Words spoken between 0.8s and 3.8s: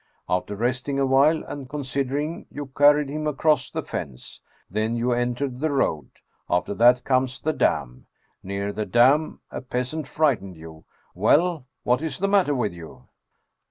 awhile and consider ing, you carried him across